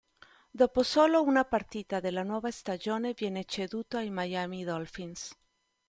Dopo 0.49 0.81
solo 0.81 1.21
una 1.21 1.45
partita 1.45 1.99
della 1.99 2.23
nuova 2.23 2.49
stagione 2.49 3.13
viene 3.13 3.45
ceduto 3.45 3.97
ai 3.97 4.09
Miami 4.09 4.63
Dolphins. 4.63 5.37